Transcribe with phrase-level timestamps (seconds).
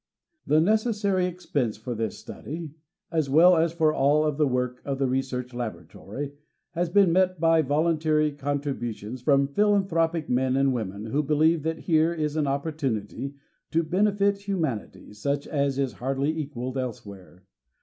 [0.47, 2.71] The necessary expense for this study,
[3.11, 6.33] as well as for all of the work of the Research Laboratory,
[6.71, 12.11] has been met by voluntary contributions from philanthropic men and women, who believe that here
[12.15, 13.35] is an opportunity
[13.69, 17.43] to benefit humanity, such as is hardly equaled elsewhere.